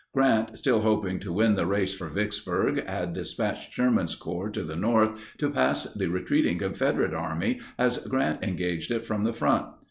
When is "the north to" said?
4.63-5.51